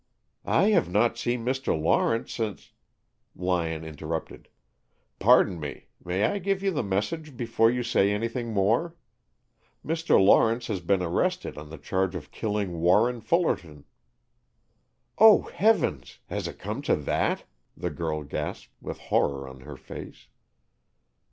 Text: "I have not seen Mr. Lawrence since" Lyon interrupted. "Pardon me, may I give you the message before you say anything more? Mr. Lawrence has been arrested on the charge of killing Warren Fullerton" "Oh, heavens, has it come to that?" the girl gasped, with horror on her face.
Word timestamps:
"I 0.47 0.69
have 0.69 0.89
not 0.89 1.15
seen 1.15 1.45
Mr. 1.45 1.79
Lawrence 1.79 2.33
since" 2.33 2.71
Lyon 3.35 3.85
interrupted. 3.85 4.47
"Pardon 5.19 5.59
me, 5.59 5.89
may 6.03 6.23
I 6.23 6.39
give 6.39 6.63
you 6.63 6.71
the 6.71 6.81
message 6.81 7.37
before 7.37 7.69
you 7.69 7.83
say 7.83 8.09
anything 8.09 8.51
more? 8.51 8.95
Mr. 9.85 10.19
Lawrence 10.19 10.65
has 10.69 10.79
been 10.79 11.03
arrested 11.03 11.55
on 11.55 11.69
the 11.69 11.77
charge 11.77 12.15
of 12.15 12.31
killing 12.31 12.79
Warren 12.81 13.21
Fullerton" 13.21 13.85
"Oh, 15.19 15.43
heavens, 15.43 16.17
has 16.31 16.47
it 16.47 16.57
come 16.57 16.81
to 16.81 16.95
that?" 16.95 17.43
the 17.77 17.91
girl 17.91 18.23
gasped, 18.23 18.73
with 18.81 18.97
horror 18.97 19.47
on 19.47 19.59
her 19.59 19.77
face. 19.77 20.29